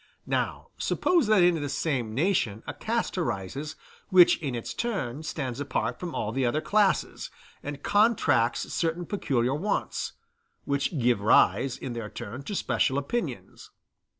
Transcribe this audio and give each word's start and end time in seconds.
Now 0.25 0.69
suppose 0.79 1.27
that 1.27 1.43
in 1.43 1.61
this 1.61 1.75
same 1.75 2.15
nation 2.15 2.63
a 2.65 2.73
caste 2.73 3.19
arises, 3.19 3.75
which, 4.09 4.41
in 4.41 4.55
its 4.55 4.73
turn, 4.73 5.21
stands 5.21 5.59
apart 5.59 5.99
from 5.99 6.15
all 6.15 6.31
the 6.31 6.43
other 6.43 6.59
classes, 6.59 7.29
and 7.61 7.83
contracts 7.83 8.73
certain 8.73 9.05
peculiar 9.05 9.53
wants, 9.53 10.13
which 10.65 10.97
give 10.97 11.21
rise 11.21 11.77
in 11.77 11.93
their 11.93 12.09
turn 12.09 12.41
to 12.45 12.55
special 12.55 12.97
opinions. 12.97 13.69